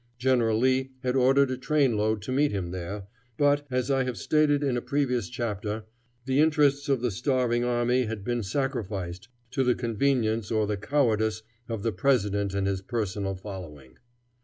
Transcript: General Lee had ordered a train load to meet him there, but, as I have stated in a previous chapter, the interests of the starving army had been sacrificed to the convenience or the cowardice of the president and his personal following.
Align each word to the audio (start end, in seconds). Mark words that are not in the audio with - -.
General 0.17 0.57
Lee 0.57 0.93
had 1.03 1.15
ordered 1.15 1.51
a 1.51 1.57
train 1.57 1.95
load 1.95 2.23
to 2.23 2.31
meet 2.31 2.49
him 2.51 2.71
there, 2.71 3.05
but, 3.37 3.67
as 3.69 3.91
I 3.91 4.03
have 4.05 4.17
stated 4.17 4.63
in 4.63 4.75
a 4.75 4.81
previous 4.81 5.29
chapter, 5.29 5.83
the 6.25 6.39
interests 6.39 6.89
of 6.89 7.01
the 7.01 7.11
starving 7.11 7.63
army 7.63 8.05
had 8.05 8.23
been 8.23 8.41
sacrificed 8.41 9.27
to 9.51 9.63
the 9.63 9.75
convenience 9.75 10.49
or 10.49 10.65
the 10.65 10.75
cowardice 10.75 11.43
of 11.69 11.83
the 11.83 11.91
president 11.91 12.55
and 12.55 12.65
his 12.65 12.81
personal 12.81 13.35
following. 13.35 13.99